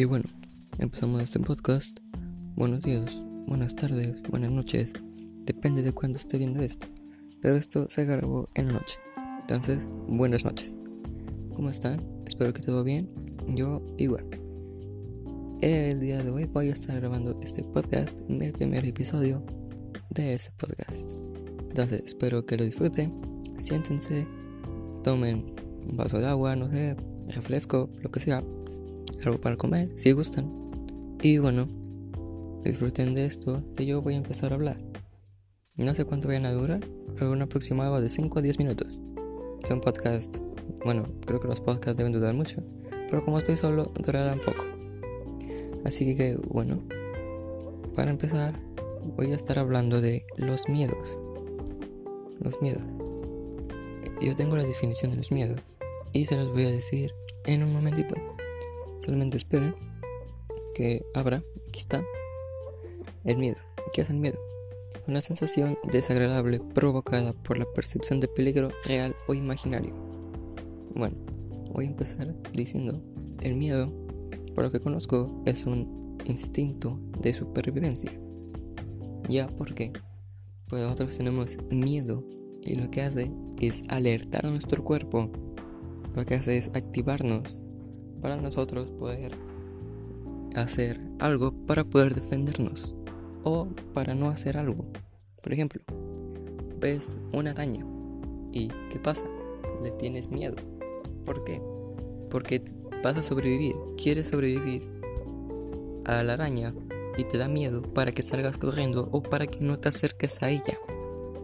[0.00, 0.24] Y bueno,
[0.78, 2.00] empezamos este podcast.
[2.56, 4.94] Buenos días, buenas tardes, buenas noches.
[5.44, 6.86] Depende de cuándo esté viendo esto.
[7.42, 8.98] Pero esto se grabó en la noche.
[9.42, 10.78] Entonces, buenas noches.
[11.54, 12.00] ¿Cómo están?
[12.24, 13.10] Espero que todo bien.
[13.48, 14.24] Yo igual.
[15.60, 19.44] El día de hoy voy a estar grabando este podcast en el primer episodio
[20.08, 21.12] de ese podcast.
[21.68, 23.20] Entonces, espero que lo disfruten.
[23.60, 24.26] Siéntense,
[25.04, 25.54] tomen
[25.90, 26.96] un vaso de agua, no sé,
[27.28, 28.42] refresco, lo que sea
[29.24, 30.50] algo para comer, si gustan.
[31.22, 31.68] Y bueno,
[32.64, 34.76] disfruten de esto que yo voy a empezar a hablar.
[35.76, 36.80] No sé cuánto vayan a durar,
[37.16, 38.98] pero un aproximado de 5 a 10 minutos.
[39.62, 40.38] Es un podcast,
[40.84, 42.62] bueno, creo que los podcasts deben durar mucho,
[43.08, 44.64] pero como estoy solo, durarán poco.
[45.84, 46.82] Así que bueno,
[47.94, 48.54] para empezar,
[49.16, 51.18] voy a estar hablando de los miedos.
[52.40, 52.82] Los miedos.
[54.20, 55.78] Yo tengo la definición de los miedos
[56.12, 57.12] y se los voy a decir
[57.46, 58.14] en un momentito.
[59.00, 59.74] Solamente esperen
[60.74, 62.04] que abra, aquí está,
[63.24, 63.56] el miedo.
[63.92, 64.38] ¿Qué es el miedo?
[65.08, 69.94] Una sensación desagradable provocada por la percepción de peligro real o imaginario.
[70.94, 71.16] Bueno,
[71.72, 73.02] voy a empezar diciendo,
[73.40, 73.90] el miedo,
[74.54, 78.12] por lo que conozco, es un instinto de supervivencia.
[79.28, 79.92] Ya, porque
[80.68, 82.24] Pues nosotros tenemos miedo
[82.62, 85.30] y lo que hace es alertar a nuestro cuerpo.
[86.14, 87.64] Lo que hace es activarnos
[88.20, 89.32] para nosotros poder
[90.54, 92.96] hacer algo para poder defendernos
[93.44, 94.86] o para no hacer algo.
[95.42, 95.82] Por ejemplo,
[96.80, 97.86] ves una araña
[98.52, 99.26] y ¿qué pasa?
[99.82, 100.56] Le tienes miedo.
[101.24, 101.62] ¿Por qué?
[102.30, 102.62] Porque
[103.02, 104.82] vas a sobrevivir, quieres sobrevivir
[106.04, 106.74] a la araña
[107.16, 110.50] y te da miedo para que salgas corriendo o para que no te acerques a
[110.50, 110.78] ella.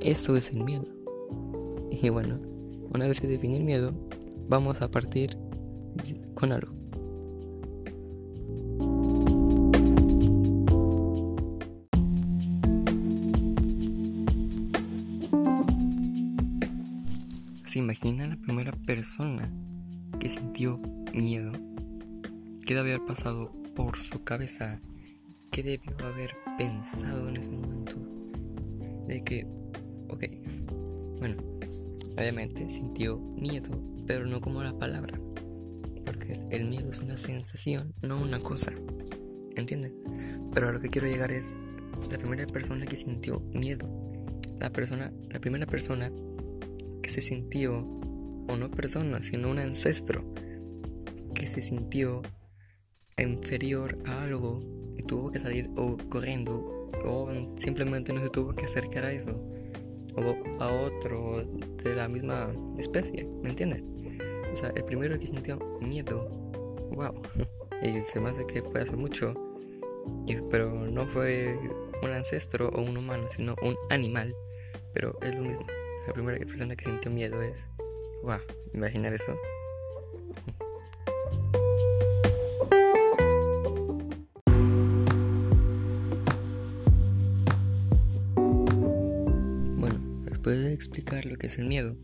[0.00, 0.86] Eso es el miedo.
[1.90, 2.40] Y bueno,
[2.92, 3.92] una vez que definí el miedo,
[4.48, 5.36] vamos a partir
[6.34, 6.74] con algo.
[17.64, 19.50] ¿Se imagina la primera persona
[20.20, 20.80] que sintió
[21.12, 21.52] miedo?
[22.64, 24.80] ¿Qué debe haber pasado por su cabeza?
[25.50, 27.96] ¿Qué debió haber pensado en ese momento?
[29.08, 29.46] De que,
[30.08, 30.24] ok,
[31.18, 31.36] bueno,
[32.16, 33.70] obviamente sintió miedo,
[34.06, 35.18] pero no como la palabra
[36.50, 38.72] el miedo es una sensación, no una cosa.
[39.56, 39.94] ¿Entienden?
[40.52, 41.56] Pero a lo que quiero llegar es
[42.10, 43.88] la primera persona que sintió miedo.
[44.58, 46.10] La persona, la primera persona
[47.02, 47.78] que se sintió,
[48.48, 50.24] o no persona, sino un ancestro,
[51.34, 52.22] que se sintió
[53.16, 54.60] inferior a algo
[54.96, 59.42] y tuvo que salir o corriendo o simplemente no se tuvo que acercar a eso
[60.16, 61.44] o a otro
[61.82, 63.93] de la misma especie, ¿me entienden?
[64.54, 66.28] O sea, el primero que sintió miedo,
[66.92, 67.12] wow,
[67.82, 69.34] y se me hace que fue hace mucho,
[70.48, 71.58] pero no fue
[72.00, 74.32] un ancestro o un humano, sino un animal,
[74.92, 75.66] pero es lo mismo.
[76.06, 77.68] La primera persona que sintió miedo es,
[78.22, 78.38] wow,
[78.72, 79.36] imaginar eso.
[89.76, 91.96] Bueno, después de explicar lo que es el miedo,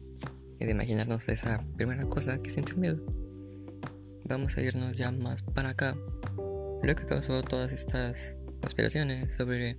[0.67, 3.01] de imaginarnos esa primera cosa que siente miedo.
[4.25, 5.97] Vamos a irnos ya más para acá.
[6.83, 9.79] Lo que causó todas estas aspiraciones sobre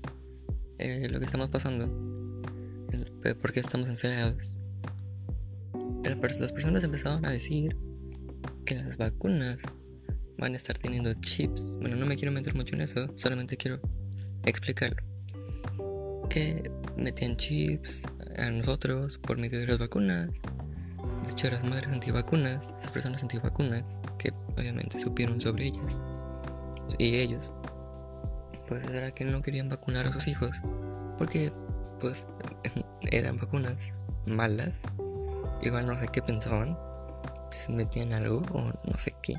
[0.78, 1.86] eh, lo que estamos pasando,
[2.92, 4.56] el, por qué estamos encerrados.
[6.04, 7.76] las personas empezaron a decir
[8.66, 9.64] que las vacunas
[10.38, 11.64] van a estar teniendo chips.
[11.80, 13.80] Bueno, no me quiero meter mucho en eso, solamente quiero
[14.44, 15.04] explicarlo.
[16.30, 18.02] Que metían chips
[18.38, 20.30] a nosotros por medio de las vacunas
[21.24, 26.02] de hecho, las madres antivacunas, las personas antivacunas, que obviamente supieron sobre ellas
[26.98, 27.54] y ellos,
[28.68, 30.52] pues era que no querían vacunar a sus hijos,
[31.18, 31.54] porque
[32.00, 32.26] pues
[33.12, 33.94] eran vacunas
[34.26, 34.74] malas,
[35.62, 36.78] igual no sé qué pensaban,
[37.52, 39.36] si metían algo o no sé qué,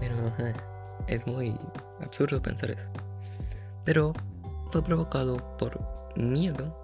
[0.00, 0.14] pero
[1.06, 1.56] es muy
[2.00, 2.88] absurdo pensar eso.
[3.84, 4.12] Pero
[4.70, 5.80] fue provocado por
[6.16, 6.76] miedo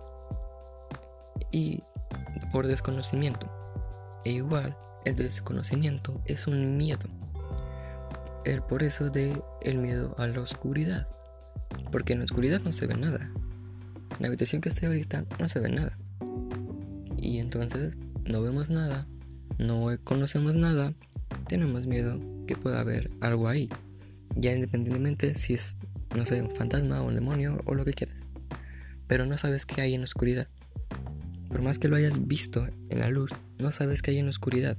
[1.51, 1.83] y
[2.53, 3.58] por desconocimiento.
[4.29, 4.77] E igual,
[5.07, 7.09] el desconocimiento es un miedo.
[8.45, 11.07] El por eso de el miedo a la oscuridad.
[11.91, 13.33] Porque en la oscuridad no se ve nada.
[14.11, 15.97] En la habitación que estoy ahorita no se ve nada.
[17.17, 17.97] Y entonces
[18.27, 19.07] no vemos nada,
[19.57, 20.93] no conocemos nada,
[21.49, 23.71] tenemos miedo que pueda haber algo ahí.
[24.37, 25.75] Ya independientemente si es,
[26.15, 28.31] no sé, un fantasma o un demonio o lo que quieras.
[29.07, 30.49] Pero no sabes qué hay en la oscuridad.
[31.49, 34.31] Por más que lo hayas visto en la luz, no sabes que hay en la
[34.31, 34.77] oscuridad.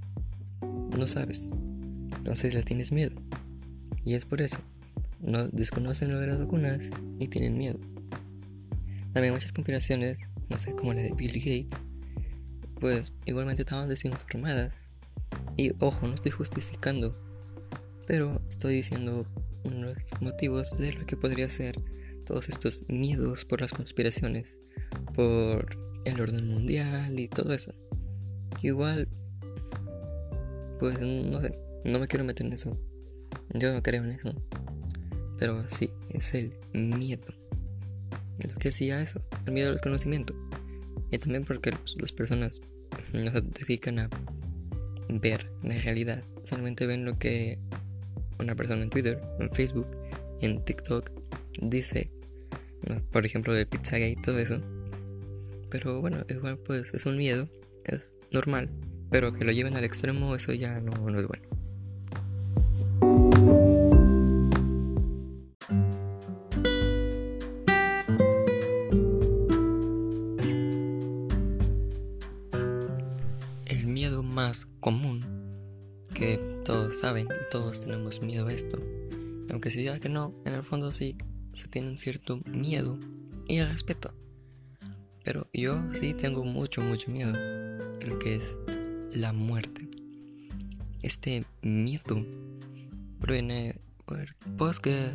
[0.98, 1.50] No sabes.
[2.18, 3.16] Entonces le tienes miedo.
[4.06, 4.60] Y es por eso.
[5.22, 7.80] No desconocen lo de las vacunas y tienen miedo.
[9.14, 10.20] También muchas conspiraciones,
[10.50, 11.80] no sé, como la de Bill Gates,
[12.80, 14.92] pues igualmente estaban desinformadas.
[15.58, 17.18] Y ojo, no estoy justificando,
[18.08, 19.26] pero estoy diciendo
[19.64, 21.82] unos motivos de lo que podría ser
[22.26, 24.60] todos estos miedos por las conspiraciones,
[25.16, 27.74] por el orden mundial y todo eso.
[28.62, 29.08] Igual,
[30.80, 32.78] pues no sé, no me quiero meter en eso.
[33.54, 34.34] Yo no creo en eso.
[35.38, 37.28] Pero sí, es el miedo.
[38.40, 40.34] Es lo que decía eso, el miedo al desconocimiento.
[41.12, 42.62] Y también porque las personas
[43.14, 44.10] no se dedican a
[45.10, 46.24] ver la realidad.
[46.44, 47.60] Solamente ven lo que
[48.40, 49.88] una persona en Twitter, en Facebook,
[50.42, 51.10] en TikTok
[51.62, 52.12] dice.
[53.12, 54.62] Por ejemplo, del Pizzagate y todo eso.
[55.70, 57.48] Pero bueno, igual pues es un miedo,
[57.86, 58.02] es
[58.32, 58.70] normal.
[59.12, 61.48] Pero que lo lleven al extremo, eso ya no, no es bueno.
[73.66, 75.26] El miedo más común
[76.14, 78.80] que todos saben todos tenemos miedo a esto.
[79.52, 81.18] Aunque se diga que no, en el fondo sí
[81.54, 83.00] se tiene un cierto miedo
[83.48, 84.14] y respeto.
[85.30, 87.34] Pero yo sí tengo mucho, mucho miedo
[88.02, 88.58] lo que es
[89.12, 89.88] la muerte.
[91.04, 92.26] Este miedo
[93.20, 93.80] proviene
[94.58, 95.12] pues que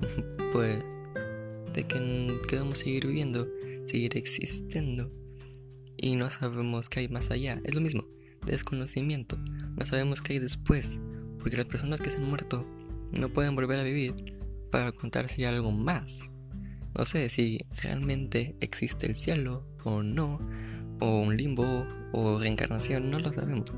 [0.54, 0.82] pues
[1.74, 3.46] de que queremos seguir viviendo,
[3.84, 5.12] seguir existiendo
[5.98, 7.60] y no sabemos qué hay más allá.
[7.64, 8.06] Es lo mismo,
[8.46, 9.36] desconocimiento.
[9.36, 10.98] No sabemos qué hay después,
[11.40, 12.66] porque las personas que se han muerto
[13.12, 14.14] no pueden volver a vivir
[14.70, 16.30] para contar si hay algo más.
[16.98, 20.40] No sé si realmente existe el cielo o no,
[20.98, 23.70] o un limbo o reencarnación, no lo sabemos.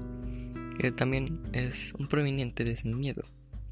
[0.78, 3.22] Que también es un proveniente de ese miedo,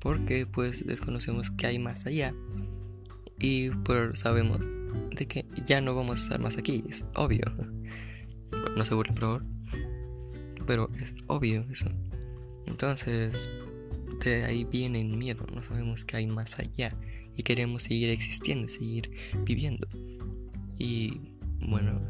[0.00, 2.34] porque pues desconocemos qué hay más allá
[3.38, 4.60] y pues sabemos
[5.16, 7.44] de que ya no vamos a estar más aquí, es obvio.
[8.76, 9.44] No se por favor,
[10.66, 11.86] pero es obvio eso.
[12.66, 13.48] Entonces,
[14.24, 16.94] de ahí viene el miedo, no sabemos qué hay más allá
[17.38, 19.10] y queremos seguir existiendo, seguir
[19.44, 19.88] viviendo.
[20.76, 21.20] Y
[21.60, 22.00] bueno,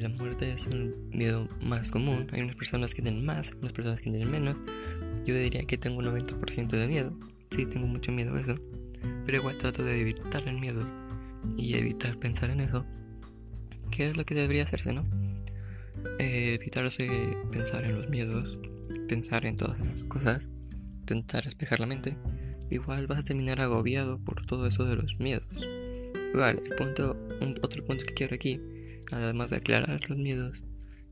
[0.00, 2.28] la muerte es un miedo más común.
[2.32, 4.62] Hay unas personas que tienen más, unas personas que tienen menos.
[5.24, 7.18] Yo diría que tengo un 90% de miedo.
[7.50, 8.54] Sí, tengo mucho miedo a eso.
[9.26, 10.86] Pero igual trato de evitar el miedo
[11.56, 12.86] y evitar pensar en eso.
[13.90, 15.04] ¿Qué es lo que debería hacerse, no?
[16.18, 18.56] Eh, evitarse pensar en los miedos,
[19.08, 20.48] pensar en todas las cosas,
[21.00, 22.16] intentar despejar la mente.
[22.70, 25.44] Igual vas a terminar agobiado por todo eso de los miedos.
[26.32, 28.60] Igual, el punto, un, otro punto que quiero aquí
[29.12, 30.62] además de aclarar los miedos,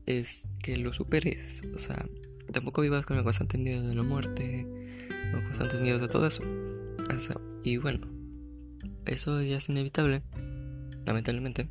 [0.05, 1.63] es que lo superes.
[1.73, 2.05] O sea,
[2.51, 4.65] tampoco vivas con el constante miedo de la muerte
[5.33, 6.43] o constantes miedos de todo eso.
[7.63, 8.07] y bueno,
[9.05, 10.23] eso ya es inevitable,
[11.05, 11.69] lamentablemente.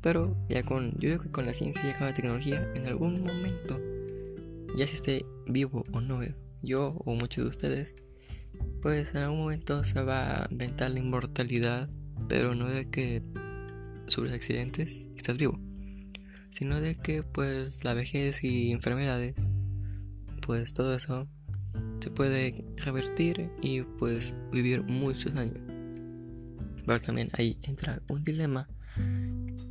[0.00, 3.22] Pero ya con, yo digo que con la ciencia y con la tecnología, en algún
[3.22, 3.80] momento,
[4.76, 6.20] ya si esté vivo o no,
[6.62, 7.94] yo o muchos de ustedes,
[8.84, 11.88] pues en algún momento se va a inventar la inmortalidad,
[12.28, 13.22] pero no de que
[14.08, 15.58] sobre accidentes estás vivo,
[16.50, 19.36] sino de que pues la vejez y enfermedades,
[20.42, 21.26] pues todo eso
[22.00, 25.56] se puede revertir y pues vivir muchos años.
[26.84, 28.68] Pero también ahí entra un dilema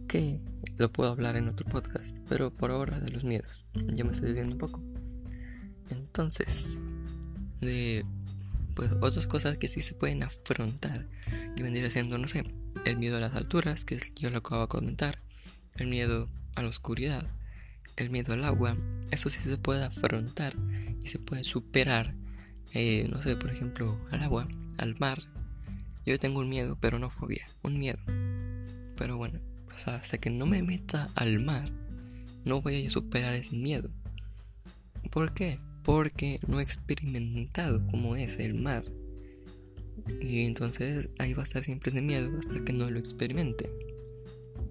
[0.07, 0.41] que
[0.77, 3.63] lo puedo hablar en otro podcast, pero por ahora de los miedos.
[3.93, 4.81] Ya me estoy desviando un poco.
[5.91, 6.79] Entonces,
[7.61, 8.03] de
[8.75, 11.07] pues otras cosas que sí se pueden afrontar,
[11.55, 12.43] que vendría siendo, no sé,
[12.85, 15.19] el miedo a las alturas, que yo lo acabo de comentar,
[15.75, 17.27] el miedo a la oscuridad,
[17.95, 18.75] el miedo al agua,
[19.11, 20.53] eso sí se puede afrontar
[21.03, 22.15] y se puede superar.
[22.73, 25.19] Eh, no sé, por ejemplo, al agua, al mar.
[26.05, 27.99] Yo tengo un miedo, pero no fobia, un miedo.
[28.97, 29.39] Pero bueno,
[29.73, 31.71] o sea, hasta que no me meta al mar,
[32.45, 33.89] no voy a superar ese miedo.
[35.11, 35.59] ¿Por qué?
[35.83, 38.83] Porque no he experimentado cómo es el mar.
[40.21, 43.69] Y entonces ahí va a estar siempre ese miedo hasta que no lo experimente.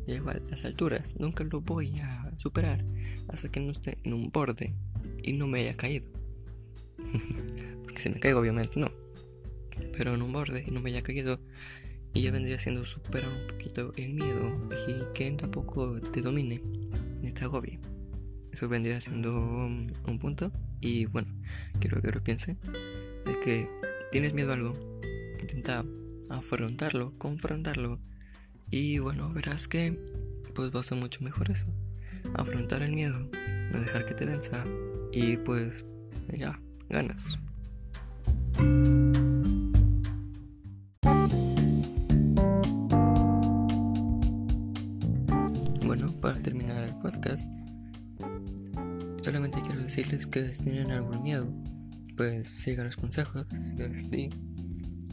[0.07, 2.85] Igual, las alturas, nunca lo voy a superar
[3.29, 4.75] hasta que no esté en un borde
[5.23, 6.09] y no me haya caído.
[7.85, 8.91] Porque si me caigo, obviamente no.
[9.97, 11.39] Pero en un borde y no me haya caído,
[12.15, 14.53] y ya vendría siendo superar un poquito el miedo
[14.87, 16.61] y que tampoco te domine
[17.23, 17.92] ni te agobie.
[18.53, 20.53] Eso vendría siendo un punto.
[20.81, 21.29] Y bueno,
[21.81, 22.59] quiero que lo piensen.
[23.27, 23.69] Es que
[24.11, 24.73] tienes miedo a algo,
[25.41, 25.85] intenta
[26.29, 27.99] afrontarlo, confrontarlo.
[28.71, 29.99] Y bueno, verás que
[30.55, 31.67] pues va a ser mucho mejor eso.
[32.35, 33.31] Afrontar el miedo,
[33.73, 34.65] no dejar que te venza.
[35.13, 35.85] Y pues
[36.29, 37.25] ya, ganas.
[45.85, 47.72] Bueno, para terminar el podcast
[49.33, 51.49] Solamente quiero decirles que si tienen algún miedo,
[52.19, 53.47] pues sigan los consejos,
[54.11, 54.29] sí,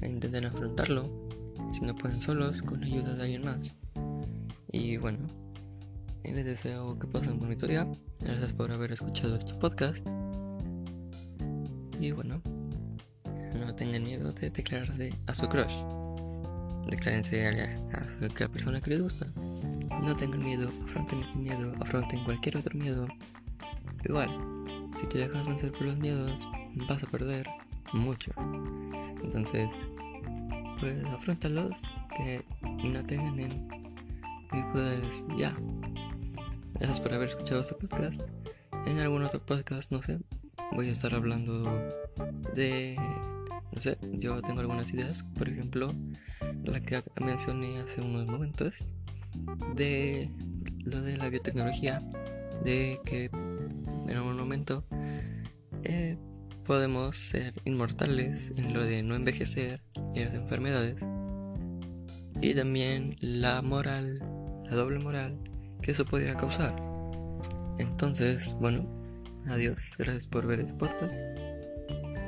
[0.01, 1.29] e intenten afrontarlo.
[1.71, 3.73] Si no pueden solos, con ayuda de alguien más.
[4.73, 5.19] Y bueno,
[6.25, 7.87] les deseo que pasen un bonito día.
[8.19, 10.05] Gracias por haber escuchado este podcast.
[11.97, 12.41] Y bueno,
[13.57, 15.77] no tengan miedo de declararse a su crush.
[16.89, 19.27] Declárense a la, persona que les gusta.
[20.03, 23.07] No tengan miedo, afronten ese miedo, afronten cualquier otro miedo.
[24.05, 24.29] Igual,
[24.95, 26.47] si te dejas vencer por los miedos,
[26.87, 27.47] vas a perder
[27.93, 28.31] mucho.
[29.23, 29.71] Entonces,
[30.79, 31.81] pues afrontalos,
[32.15, 32.43] que
[32.83, 33.51] no te ganen.
[34.51, 35.01] Y pues
[35.37, 35.55] ya.
[36.75, 38.21] Gracias por haber escuchado este podcast.
[38.85, 40.19] En algún otro podcast, no sé,
[40.71, 41.63] voy a estar hablando
[42.55, 42.97] de
[43.71, 45.93] no sé, yo tengo algunas ideas, por ejemplo,
[46.65, 48.95] la que mencioné hace unos momentos,
[49.75, 50.29] de
[50.83, 52.01] lo de la biotecnología,
[52.63, 53.29] de que
[54.09, 54.83] en algún momento
[55.83, 56.17] eh,
[56.65, 59.81] podemos ser inmortales en lo de no envejecer
[60.13, 60.97] y las enfermedades,
[62.41, 64.19] y también la moral,
[64.65, 65.39] la doble moral
[65.81, 66.75] que eso pudiera causar.
[67.77, 68.87] Entonces, bueno,
[69.47, 71.13] adiós, gracias por ver este podcast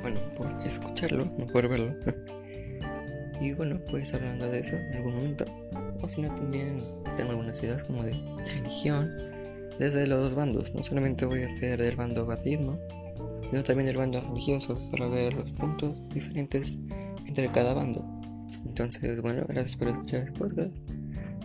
[0.02, 1.94] bueno, por escucharlo, no por verlo.
[3.40, 5.44] y bueno, puedes hablando de eso en algún momento.
[6.02, 6.82] O si no, también
[7.16, 8.12] tengo algunas ideas como de
[8.54, 9.31] religión
[9.78, 10.74] desde los dos bandos.
[10.74, 12.78] No solamente voy a ser del bando batismo,
[13.48, 16.78] sino también del bando religioso para ver los puntos diferentes
[17.26, 18.04] entre cada bando.
[18.64, 20.76] Entonces, bueno, gracias por escuchar el podcast.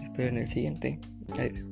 [0.01, 1.00] Espero en el siguiente.
[1.38, 1.66] Adiós.